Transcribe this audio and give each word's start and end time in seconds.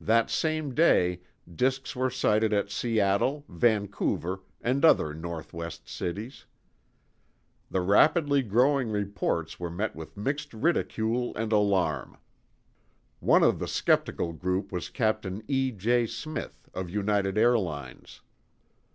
That 0.00 0.30
same 0.30 0.74
day, 0.74 1.20
disks 1.54 1.94
were 1.94 2.08
sighted 2.08 2.54
at 2.54 2.70
Seattle, 2.70 3.44
Vancouver, 3.50 4.40
and 4.62 4.82
other 4.82 5.12
northwest 5.12 5.90
cities. 5.90 6.46
The 7.70 7.82
rapidly 7.82 8.42
growing 8.42 8.88
reports 8.88 9.60
were 9.60 9.68
met 9.68 9.94
with 9.94 10.16
mixed 10.16 10.54
ridicule 10.54 11.36
and 11.36 11.52
alarm. 11.52 12.16
One 13.20 13.42
of 13.42 13.58
the 13.58 13.68
skeptical 13.68 14.32
group 14.32 14.72
was 14.72 14.88
Captain 14.88 15.42
E. 15.48 15.70
J. 15.70 16.06
Smith, 16.06 16.70
of 16.72 16.88
United 16.88 17.36
Airlines. 17.36 18.22